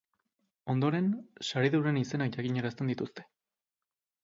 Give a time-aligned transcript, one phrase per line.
[0.73, 1.09] Ondoren,
[1.49, 3.29] saridunen izenak jakinarazten dituzte.